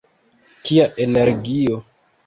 [0.69, 1.81] Kia energio!